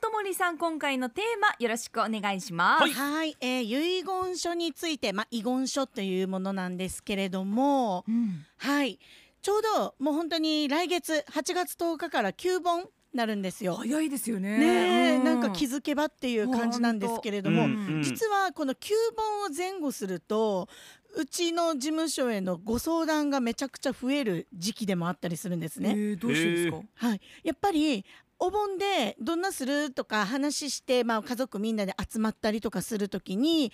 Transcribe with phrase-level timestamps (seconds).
[0.00, 2.82] ともりさん今回のテーマよろしくお願いします。
[2.82, 2.92] はい。
[2.92, 8.44] はい、えー遺言書について、まあ、遺言書というものなんですけれども、うん。
[8.58, 8.98] はい、
[9.42, 13.76] ちょうどもう本当に来月8月10日から9本なるんですよ。
[13.76, 14.58] 早いですよね。
[14.58, 14.66] ね
[15.14, 17.86] え、うなんか気づけばっていう感じなんですけれども、うん。
[17.96, 18.02] うん。
[18.02, 20.68] 実はこの9本を前後すると
[21.16, 25.90] うちの事務所へのご相談がめちゃくちゃ増える時期でもあったりするんですね。
[25.90, 28.04] えーどうしてですか、はい、やっぱり
[28.38, 29.90] お盆でどんなする？
[29.90, 33.72] とか話して、まあ、家族みんなで集まったりとかする時に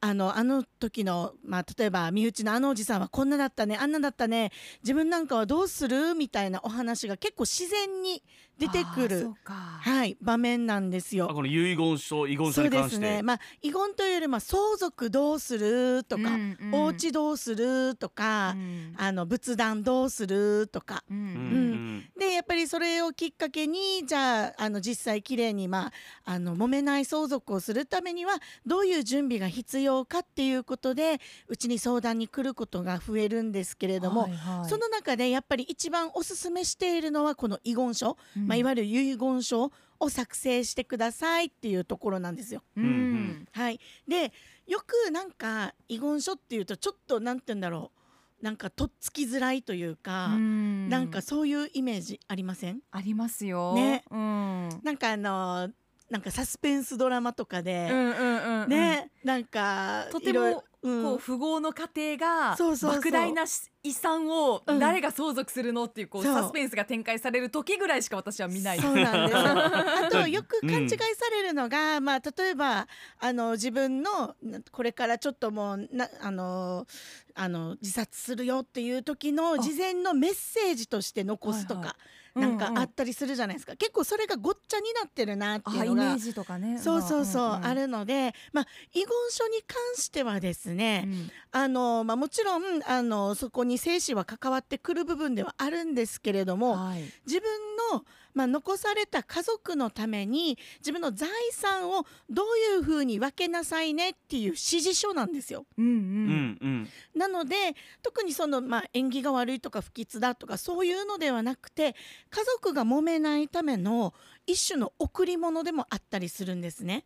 [0.00, 4.52] あのあの時の、まあ、例えば身内のあのおじさんはこんなだったねあんなだったね
[4.82, 8.22] 自分なんかはどうするみたいなお話が結構自然に
[8.58, 9.54] 出てくるう、か。
[9.54, 11.28] はい、場面なんですよ。
[11.30, 11.34] あ。
[11.34, 13.00] この遺言書遺言書そうに関して。
[13.00, 16.74] ですね、まあ、遺言というよりも相続どうするとか、うんうん。
[16.74, 18.94] お家どうするとか、うん。
[18.96, 21.04] あの仏壇どうするとか。
[21.08, 21.16] うん。
[21.16, 21.24] うん。
[21.24, 21.30] う
[21.74, 21.88] ん
[22.18, 25.92] でやっぱりそれをきっかけにじゃああの実際きれいに、まあ、
[26.24, 28.34] あの揉めない相続をするためには
[28.66, 34.68] どういう準備が必要かっていうことでうちに相談に来ることが増えるんですけれども、はいはい。
[34.68, 38.46] その中でやっぱり一番おすすめしているのはこの遺言書、うん。
[38.46, 42.62] まあ、いわゆる遺言書を作成してくださいっていうところなんですよ。
[42.76, 42.88] ううん。
[43.24, 44.32] んはい、で
[44.66, 47.98] よくなんか遺言書っていうとちょっとなんて言うんだろう。
[48.40, 50.88] なんかとっつきづらいというか、うん。
[50.88, 52.78] なんかそういうイメージありません？
[52.92, 53.74] ありますよ。
[53.74, 54.04] ね。
[54.12, 54.68] うん。
[54.84, 55.70] なんかあの
[56.10, 58.68] なんかサスペンスドラマとかで、うんうんうんうん。
[58.68, 61.02] ね、なんかとてもうん。
[61.02, 63.44] こう富豪の家庭が莫大な
[63.88, 64.78] 遺産をうん。
[64.78, 66.34] 誰が相続するのっていうこうそう。
[66.34, 68.80] サスペンスが展開される時ぐらいしか私は見ない。
[68.80, 69.38] そうなんです。
[69.38, 70.98] あとよく勘違いさ
[71.30, 72.86] れるのが、まあ例えば
[73.18, 76.86] あの自分のなこれからちょっともうなあの
[77.34, 79.58] あの自殺するよっていう時のあ。
[79.58, 81.96] 事前のメッセージとして残すとか、はいは
[82.34, 82.72] なんかうん。
[82.72, 86.78] うんあったりするじゃないですか、結構それがごっちゃになってるなっていあイメうのがージとかね。
[86.78, 87.66] そうそうそう、んんん。
[87.66, 91.30] あるので、まあ、遺言書に関してはですね、うん。
[91.50, 97.02] あのまあ、もちろんあのそこに生死は関わってくる部分ではあるんですけれどもはい。
[97.26, 97.48] 自分
[97.92, 105.64] の、まあ、残された家族のために自分の財産をどういうふうに分けなさいねっていう指示書なんですよ。
[105.76, 106.88] うんううんんうん。
[107.14, 107.56] なので
[108.02, 111.94] 特にその、まあ、縁起が悪いとか不吉だとかそういうのではなくて
[112.30, 114.12] 家族が揉めないための
[114.48, 117.04] 一種の贈り物でもあったりするんですね。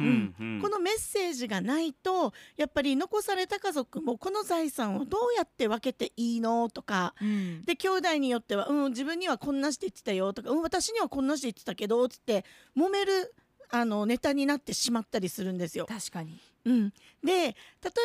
[0.00, 0.34] うん。
[0.40, 0.60] うん。
[0.62, 7.14] このメッセージがないとやっぱり残された家族もこの財産をどうやって分けていいのとか。
[7.20, 7.62] うん。
[7.66, 13.34] で兄弟によっては、うん、自分にはこんなして言ってたよとか、うん、私にはこんなして言ってたけどつって揉める
[13.70, 15.86] あのネタになってしまったりするんですよ。
[15.86, 16.38] 確かに。
[16.66, 17.54] うん、で例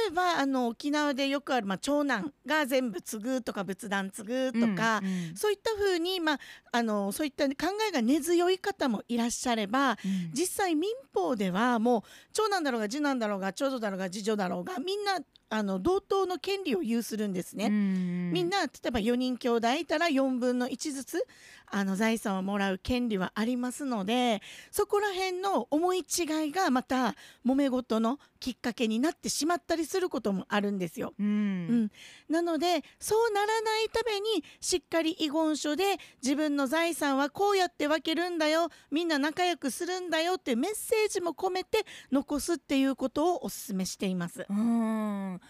[0.10, 6.40] えばあの沖縄でよくある、まあ、長男が全部継ぐとか仏壇継ぐとか、うんうんそういった風に、まあ、
[6.72, 7.54] あのそういった考
[7.88, 9.98] えが根強い方もいらっしゃればうん
[10.34, 12.02] 実際民法ではもう
[12.34, 15.20] 長男だろうが次男だろうが長女だろうが次女だろうがみんな
[15.50, 17.70] あの同等の権利を有するんですね。
[17.70, 21.28] みみんな例えば4人兄弟いたら4分の1ずつ
[21.72, 27.16] あの財産をもらう権利はありますのでそこら辺の思い違いがまた
[27.46, 31.14] 揉め事のきっかけになってしまったりすることもあるんですよ。
[31.20, 31.92] ううんん、
[32.30, 44.46] なのでそうならないためにしっかり遺言書で自分の財産はこうやって分けるんだよみんな仲良くするんだよってメッセージも込めて残すっていうことをお勧めしています。
[44.50, 45.42] うん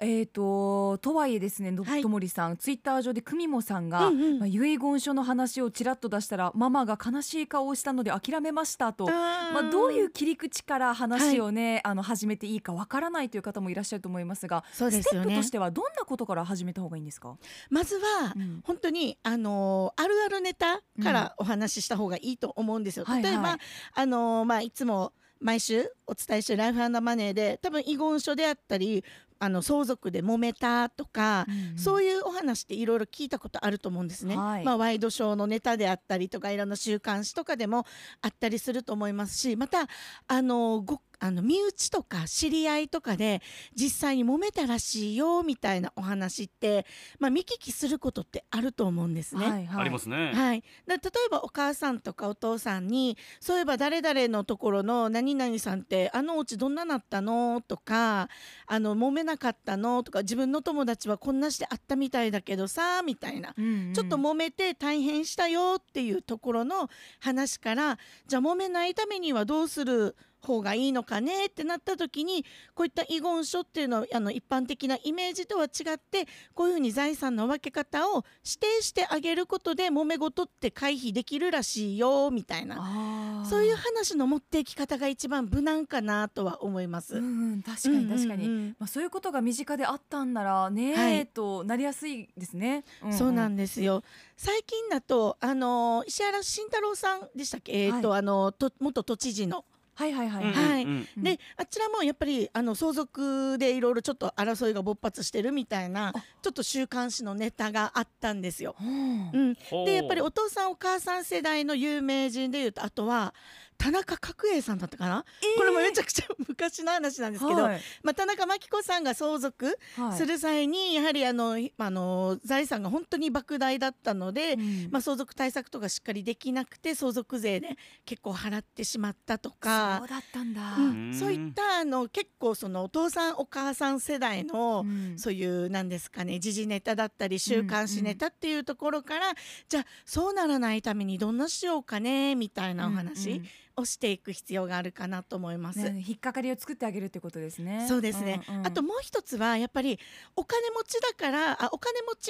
[0.00, 2.02] えー、ととはいえですねのはい。
[2.02, 4.38] ともりさん、ツイッター上で久美もさんが、うんうん。
[4.38, 9.06] まあ、遺言書の話をちらっと出したらママが悲しい顔をしたので諦めましたと。
[9.06, 15.26] まあ、どういう切り口から話をね、あの始めていいかわからないという方もいらっしゃると思いますがそうですよね。
[15.26, 17.36] ステップとしてはどんなことから始めた方がいいんですか、
[17.70, 18.60] まずは、うん。
[18.64, 23.04] 本当にあのーあるあるネタからお話しした方がいいと思うんですよ。
[23.04, 23.58] はい例えば、はい
[23.94, 29.04] あのーまあいつも毎週お伝えしてるライフマネーで多分遺言書であったり
[29.40, 34.36] あの相続で揉めたとか、そういうお話っていろいろ聞いたことあると思うんですね。
[34.36, 37.86] はいまあワイドショーのネタであったりとかいろんな週刊誌とかでも
[38.22, 39.86] あったりすると思いますしまた
[40.26, 43.42] あのごあの身内とか知り合いとかで
[43.74, 46.86] 実際に揉めたらしいよみたいなお話って、
[47.18, 49.42] まあ、見聞きすることってあると思うんですね。
[49.42, 50.32] はいはいありますね。
[50.34, 58.28] はい、だ例えばお母さんとかお父さんに「そういえば誰々のところの何々さんってあのお家どんななったの?」とか
[58.66, 63.54] 「あの揉めなかったの?」とか「自分の友達はこんなしてあったみたいだけどさ」みたいな。
[63.56, 66.88] うんうんちょっと揉めて大変したよっていうところの
[67.20, 72.44] 話からじゃあ揉めないためにはどうする方がいいのかねってなった時に
[72.74, 83.44] こういった遺言書っていうのはあの一般的なイメージとは違ってこういうふうに財産の分け方を指定してあげることで揉め事って回避できるらしいよみたいな。
[83.48, 87.16] そういう話の持っていき方が一番無難かなとは思います。
[87.16, 87.62] うんうん。
[87.62, 88.58] 確かに確かに、うんうん。
[88.58, 92.84] うんまあ、そういうことが身近であったんならね、はいとなりやすいですね。
[93.10, 94.02] そうなんでですよ。
[94.36, 99.64] 最近だとあの石原慎太郎さんでしたっけ、えーとあのと元都知事の
[99.98, 100.86] はいはいはい、うんはい。
[101.16, 106.24] であちらもやっぱりあの相続でいろいろちょっと争いが勃発してるみたいなあ。
[106.40, 108.76] ちょっと週刊誌のネタがあったんですよ。
[108.80, 108.84] う。
[108.84, 109.54] ん。
[109.84, 113.34] でやっぱりお父さんお母さん世代の有名人でいうとあとは
[113.78, 115.24] 田中角栄さんだったかな、
[115.56, 117.80] これもめちゃくちゃ昔の話なんですけど、はい。
[118.02, 120.18] まあ、田中真紀子さんが相続はい。
[120.18, 124.88] する際にやはりあの、あの財産が本当に莫大だったので、うん。
[124.90, 129.98] まあ、相続対策とかしっかりできなくて相続税で結構払ってしまったとか。
[130.00, 130.08] そう。
[130.08, 130.76] だったんだ。
[130.76, 131.08] うん。
[131.08, 135.18] うんそういったあの結構そのお父さんお母さん世代の、うん。
[135.18, 139.32] そういうなんですかね時事ネタだったり週刊誌ネタっていうところから、
[139.68, 143.48] じゃあそうならないためにどんなしようかねみたいなお話、うんうん
[143.78, 145.78] をしていく必要があるかなと思います。
[145.78, 147.86] ね、引っかかりを作ってあげるってことですね。
[147.88, 149.98] そうですね、んんあともう一つはやっぱり
[150.36, 152.28] お金持ちだからあお金持ち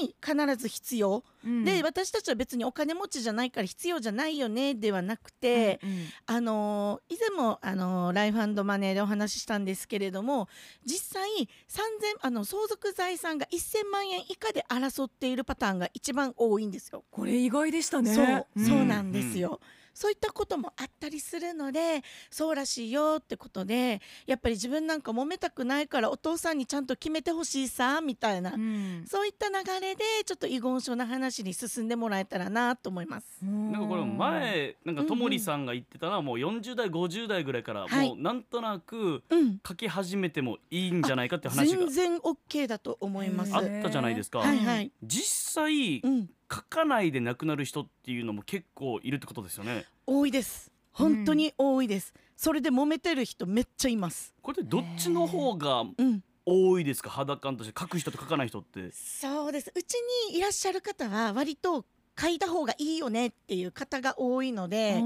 [0.00, 5.96] に必ず必要、うんで私たちは別にお金持ちじゃないから必要じゃないよねではなくて、うんうん
[6.26, 10.48] あのー以前も、あのーライフマネーでお話ししたんですけれども
[10.84, 11.46] 実際3000
[12.22, 17.04] あの相続財産が1000万円以下で争っているパターンが一番多いんですよ。
[17.10, 18.14] これ意外でしたね。
[18.14, 19.60] そう、んそうなんですよ。
[19.94, 33.44] そういったこともあったりするのでそうらしいよってことでやっぱり自分なんか揉めたくないからお父さんにちゃんと決めてほしいさみたいな、うんそういった流れでちょっと遺言書の話に進んでもらえたらなと思います。
[33.44, 43.54] なんかこれ前なんかともりさんが言ってたのはもう40代50代ぐらいからはいもうなんとなくうん書き始めてもいいんじゃないかって話が全然 OK だと思います。
[43.54, 44.40] あったじゃないですか。
[44.40, 44.90] はいはい。
[45.02, 49.86] 実際うん、書かないで亡くなる人っていうのも結構いるってことですよね。
[50.06, 50.70] 多いです。
[50.92, 52.14] 本当に多いです。
[52.36, 54.32] それで揉めてる人めっちゃいます。
[54.40, 57.10] これでどっちの方がうん、多いですか？
[57.10, 58.92] 肌感として書く人と書かない人って。
[58.92, 59.72] そうです。
[59.74, 59.94] うち
[60.30, 61.84] にいらっしゃる方は割と
[62.18, 65.02] 書いた方がいいよねっていう方が多いので。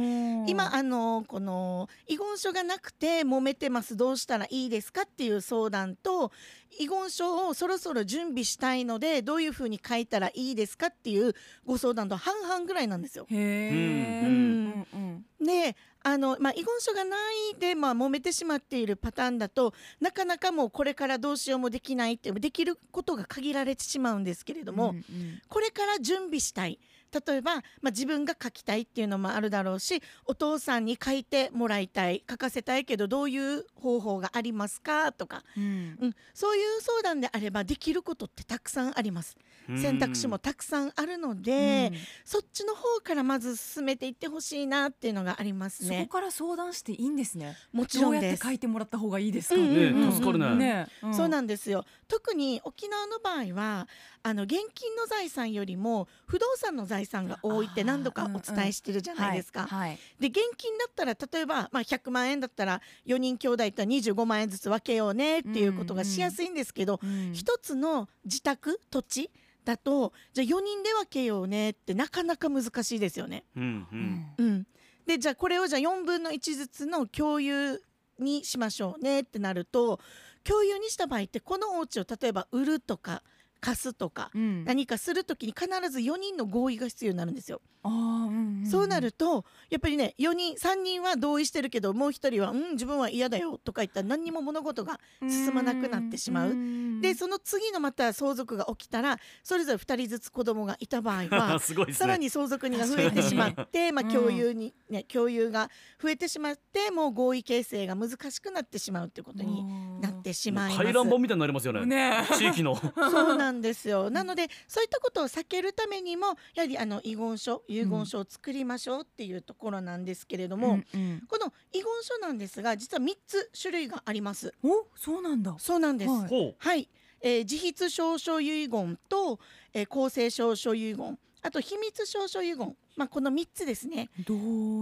[0.49, 6.33] 今あのこの遺言書がなくて揉めてますどうしたらいいですかっていう相談と
[6.79, 11.35] 遺言書をそろそろ準備したいのでどういうふうに書いたらいいですかっていう
[11.67, 13.27] ご相談と半々ぐらいなんですよ。
[13.29, 14.27] へえ。
[14.27, 17.17] うんうんうんであの、まあ、遺言書がな
[17.53, 25.05] いで、まあ、揉めてしまっているパターンだとなかなかもうこれからどうしようもできないってできることが限られてしまうんですけれども、うんうん
[25.49, 26.79] これから準備したい
[27.13, 35.99] 例えば、まあ、自分が書きたいっていうのもあるだろうしお父さんに書いてもらいたい書かせたいけどどういう方法がありますかとか、うん。
[36.01, 39.37] うん、そういう相談であればできることってたくさんあります。
[39.77, 41.93] 選択肢もたくさんあるので、
[42.25, 47.57] そっちの方からまず進めていってほしいなっていうのがありますそこねから相談していいんですね。
[47.73, 49.57] もちどうやってろんです書いてもらった方がいいですか。
[49.57, 49.59] う。
[49.59, 50.09] んうんうん。
[50.09, 50.57] ね助かるね。
[50.57, 51.85] ね、そうなんですよ。
[52.07, 53.89] 特に沖縄の場合は
[54.29, 59.67] あの現金の財産よりも不動産の財産が多いって何度かお伝えしてるじゃないですか。
[59.67, 59.99] はいはい。
[60.21, 69.31] で現金だったら例えば、まあ、100万円だったら4人兄弟いったら25万円ずつ分けようねっていうことがしやすいんですけど、うん一つの自宅土地
[69.65, 73.45] だとじゃあ4人で分けようねってなかなか難しいですよね。
[73.57, 74.01] うんううん。
[74.01, 74.67] んうん、
[75.07, 77.83] でじゃあこれをじゃあ4分の1ずつの共有
[78.19, 80.01] にしましょうねってなると
[80.45, 83.23] 共有にした場合ってこのお家を例えば売るとか
[83.61, 87.61] 貸すとかうん何かするときに必ず4人の合意が必要になるんですよ。
[87.83, 87.93] あー
[88.29, 96.55] うんんそうなるとやっぱりね4人3人は同意してるけどもう1人は「うん自分は嫌だよ」とか言ったら何にも物事が進まなくなってしまう。
[96.55, 101.95] んでその次のまた相続が起きたらそれぞれ2人ずつ子供がいた場合は ね。
[101.95, 105.71] さらに相続人が増えてしまって、 まあ、うん共有に、ね、共有が
[106.03, 109.65] 増えてしまってもう合意形成が難しくなってしまうっていうことに
[110.01, 110.85] なってしまいます。
[110.85, 111.85] 回覧本みたいになりますよね。
[111.85, 112.75] ね地域の。
[112.77, 114.11] そうなんですよ。
[114.11, 124.55] なのでそういったことを避けるためにもやはりあの遺言書遺言書を作りましょうっていうところなんですけれども、うんうんこの遺言書なんですが実は3つ種類があります。
[124.63, 125.55] おそうなんだ。
[125.59, 126.11] そうなんです。
[126.11, 126.57] はい。
[126.59, 126.89] はい、
[127.21, 129.39] えー自筆証書遺言と、
[129.73, 134.39] えー公正証書遺言あと秘密証書遺言、まあ、この3つですねどう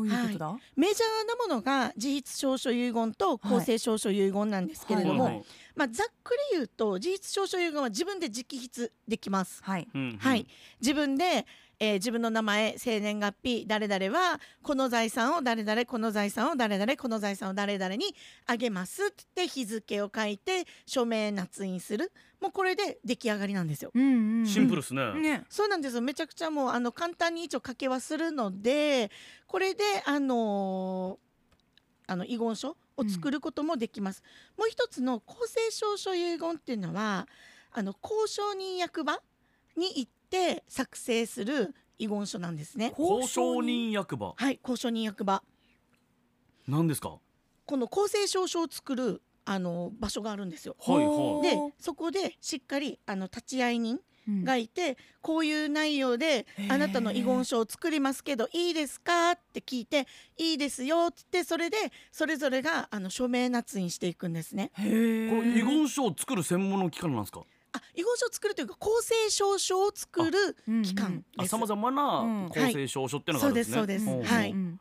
[0.07, 0.57] いうことだ？
[0.75, 5.45] メジャーなものが自筆証書遺言と公正証書遺言なんですけれども、はいはい
[5.77, 9.63] まあ、ざっくり言うと自筆証書遺言は自分で直筆できます。
[9.63, 9.87] はい。
[9.95, 10.47] うんうんはい、
[10.81, 11.47] 自分で、
[11.79, 18.15] えー自分の名前生年月日誰々はこの財産を誰々この財産を誰々この財産を誰々に
[18.47, 23.91] あげますって日付を書いて署名捺印するもうこれで出来上がりなんですよ。
[23.95, 25.13] うんうんうんシンプルですね。
[25.15, 29.11] ねそうなんですよめちゃくちゃもうあの簡単に一応掛けはするので
[29.47, 31.27] これであのー
[32.09, 34.23] あの遺言書を作ることもできます。
[34.57, 37.27] もう一つの公正証書遺言っていうのは
[37.73, 39.21] あの交渉人役場
[39.77, 42.93] に行って作成する遺言書なんですね。
[42.99, 45.43] 交渉人役場はい交渉人役場
[46.69, 47.19] なんですか？
[47.65, 50.77] この公正証書を作るあの場所があるんですよ。
[50.81, 51.43] はいはい。
[51.43, 59.31] でそこでしっかりあの立会人うんがいて、こういう内容であなたの遺言書を作りますけどいいですか？
[59.31, 61.77] って聞いていいですよって言ってそれで
[62.11, 64.73] それぞれがあの署名捺印していくんですね。
[64.77, 67.43] これ遺言書を作る専門の機関なんですか？
[67.77, 71.45] あ遺言書を作るというか公正証書を作る機関です。
[71.45, 71.95] あさまざまうん。
[71.95, 73.77] な公正証書っていうのがあるんですね。
[73.77, 74.33] そうですそうです。
[74.33, 74.81] はいうん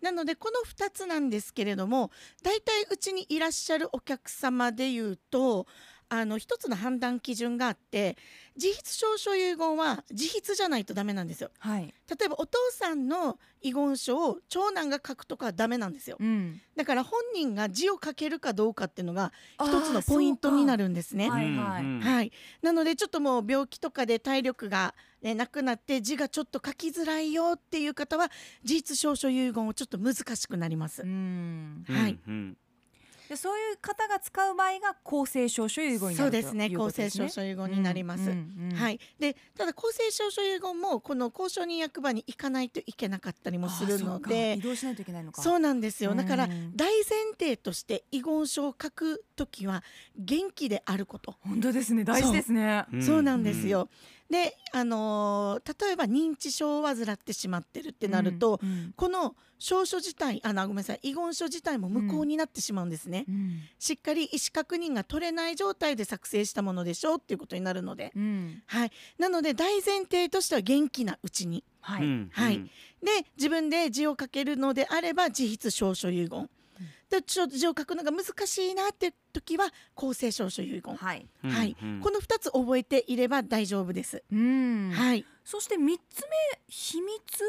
[0.00, 2.10] なのでこの2つなんですけれども
[2.42, 5.66] 大体うちにいらっしゃるお客様でいうと
[6.12, 8.16] あの一つの判断基準があって
[8.56, 11.50] 自筆証書遺言は自筆じゃないとダメなんですよ。
[11.60, 11.82] はい。
[11.82, 16.16] 例えばお父さんの遺言書を長男が書くとかはダメなんですよ。
[16.18, 16.60] うん。
[16.76, 21.28] だから本人が字を書けるかどうかっていうのが一つのポイントになるんですね。
[22.00, 22.32] はい。
[22.60, 28.30] なのでちょっともう病気とかで体力が、ね、なくなって字がちょっと書きづらいよっていう方は
[28.64, 31.02] 自筆証書遺言をちょっと難しくなります。
[31.02, 31.84] うん。
[31.86, 32.18] はい。
[32.26, 32.56] うんうん
[33.30, 36.68] でそういう方が使う場合が公正証書遺言になるそうですね。
[36.68, 37.28] 公正とですね。
[37.28, 38.22] 証書遺言になります。
[38.22, 44.30] うんうんうんはい、でただ公正証書遺言もこの交渉人役場に行かないといけなかったりもするのあーそうか。
[44.30, 45.42] で移動しないといけないのか。
[45.42, 46.12] そうなんですよ。
[46.16, 46.72] だからうん。
[46.74, 49.84] 大前提として遺言書を書くときは
[50.16, 52.02] 元気であること、本当ですね。
[52.02, 52.84] 大事ですね。
[52.92, 53.00] うん。
[53.00, 53.88] そうなんですよ。
[54.30, 63.60] で、あのー例えば認知症を患ってしまってるってなると、うんこの証書自体あのごめんなさい遺言書自体も無効になってしまうんですね、うん。
[63.78, 68.62] しっかり意思確認が取れない状態で作成したものでしょうっていうことになるので、うん。
[68.66, 71.62] はい、なので大前提としては元気なうちに。
[71.82, 72.56] はい、うんはい。
[72.56, 72.64] うん。
[72.64, 72.70] で
[73.36, 76.48] 自分で字を書けるのであれば自筆証書遺言、
[77.10, 81.26] でちょ字を書くのが難しいなって時は公正証書遺言、はい。
[81.44, 81.76] うんはい。
[81.82, 84.90] うんこの2つ覚えていれば大丈夫です、うん。
[84.92, 85.26] はい。
[85.44, 86.36] そして三つ目
[86.68, 87.44] 秘密？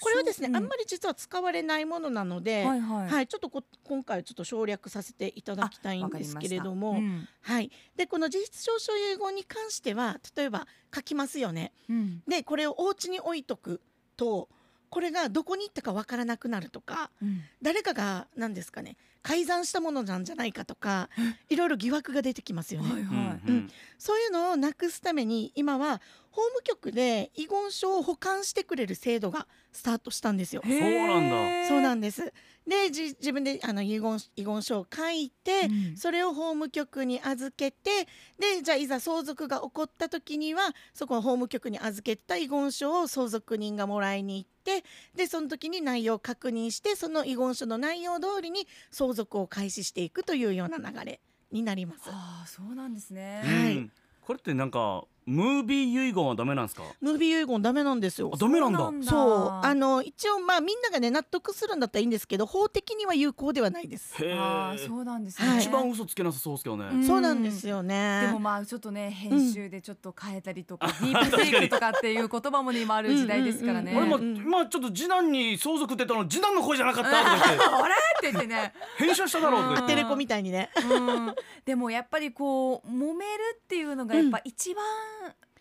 [0.00, 11.72] これはですね、そうあんまり実は使われないものなので、はいはい、はい、ちょっとこ今回ちょっと省略させていただきたいんですけれども、わかりましはい、でこの自筆証書遺言に関しては例えば書きますよね。
[11.86, 12.22] たうん。
[12.26, 13.82] でこれをお家に置いとく
[14.16, 14.48] と
[14.90, 17.42] これがどこに行ったかわからなくなるとかうん。
[17.62, 21.08] 誰かが何ですかね改ざんしたものなんじゃないかとか
[21.48, 22.92] いろいろ疑惑が出てきますよね。
[22.92, 26.00] はいはい、うんうんそういうのをなくすために今は
[26.30, 30.62] 法務局で遺言書を保管してくれる制度がスタートしたんですよ。
[30.64, 31.68] そうなんだ。
[31.68, 32.32] そうなんんです。
[32.66, 35.96] でじ自分であの遺言遺言書を書いて、うん。
[35.96, 38.06] それを法務局に預けて
[38.38, 44.84] でじゃあいざ相続が起こった時にはそこの法務局に預けた遺言書を相続人がもらいに行って
[45.14, 52.02] でその時に内容を確認してその遺言書の内容通りに相続を開始していくというような流れになります。
[52.06, 53.76] ああそうなんですね、はい。
[53.76, 53.92] うん。
[54.20, 56.82] これってなんかムービー遺言はダメなんですか？
[57.00, 58.30] ムービー遺言ダメなんですよ。
[58.34, 58.36] あ。
[58.36, 58.90] ダメなんだ。
[59.08, 64.22] そうあの一応まあみんながね納得するんだったらいいんですけど法的には有効ではないです。
[64.24, 65.58] へあそうなんですね、はい。
[65.60, 67.06] 一番嘘つけなさそうですけどね、うん。
[67.06, 68.22] そうなんですよね。
[68.26, 73.92] でもまあちょっとね編集でちょっと変えたりとか、ディープフェイクとかっていう言葉もね今ある時代ですからね。
[73.92, 73.98] うん。
[73.98, 74.36] あれまうん。
[74.36, 77.94] 今ちょっと次男に相続って言ったの次男の声じゃなかったとか言ってあれ？
[77.94, 79.86] って言ってね、編集しただろうって。
[79.86, 80.70] テレコみたいにね。
[80.90, 81.34] うん、
[81.64, 84.84] でもやっぱりこう揉めるっていうのがやっぱ一番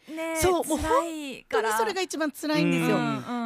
[0.09, 2.97] ね、そうもう辛いから本当にそれが一番辛いんですよ。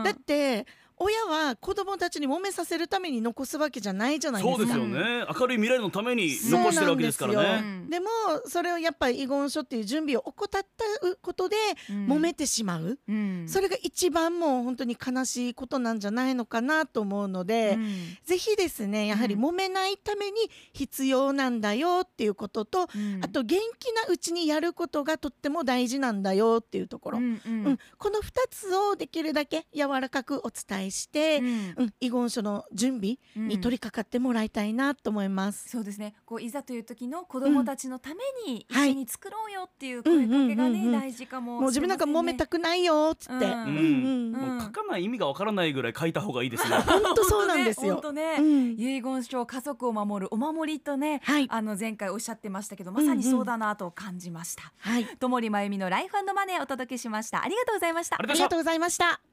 [0.03, 0.65] だって
[1.03, 4.57] 親は子供たちに揉めさせるために残すわけじゃないじゃないですか。
[4.57, 5.25] そうですよね。
[5.39, 7.61] 明るい未来のために残してるわけですからね。
[7.61, 7.89] ん。
[7.89, 8.07] でも
[8.47, 10.85] それをやっぱり遺言書っていう準備を怠った
[11.21, 11.55] ことで
[11.89, 12.07] うん。
[12.07, 13.45] 揉めてしまう、うん。
[13.47, 18.17] それが一番もう本当に悲しいことなんじゃないのかなと思うので、うん。
[18.23, 19.45] ぜひですねやはりうん。
[19.45, 20.37] 揉めないために
[20.73, 23.19] 必要なんだよっていうことと、うん。
[23.23, 27.65] あと元気なうちにやることがとっても大事なんだよっていうところ、うんうん。
[27.65, 27.79] うん。
[27.97, 31.47] この2つをできるだけ柔らかくお伝えして、うん
[31.77, 35.69] うん遺言書の準備に取り掛かってもらいたいなと思います。
[35.69, 38.15] そうですねこういざという時の子供たちのため
[38.47, 43.45] に一はい緒に作ろうよっていう声かけがね、うんうんうんうん大事かももう自分なんか揉めたくないよっつって。
[43.45, 46.77] うんう書かない意味がわからないぐらい書いた方がいいですね。
[46.85, 47.95] 本当そうなんですよ。
[47.95, 54.73] 本当ね、うん遺言書家族を守るお守りとね、はいあの前回おっしゃってましたけどまさにそうだなと感じました。
[54.77, 55.05] はい。
[55.19, 57.43] ともりまゆみのライフマネーお届けしました。
[57.43, 58.33] ありがとうございましたあ。
[58.33, 59.32] りがとうございました